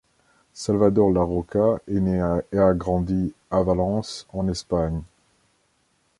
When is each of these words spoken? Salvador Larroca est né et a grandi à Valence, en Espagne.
Salvador 0.55 1.11
Larroca 1.13 1.77
est 1.87 1.99
né 1.99 2.19
et 2.51 2.57
a 2.57 2.73
grandi 2.73 3.35
à 3.51 3.61
Valence, 3.61 4.25
en 4.33 4.47
Espagne. 4.47 5.03